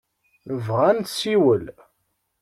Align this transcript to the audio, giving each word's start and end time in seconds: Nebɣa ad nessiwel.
Nebɣa 0.47 0.81
ad 0.89 0.97
nessiwel. 0.99 1.65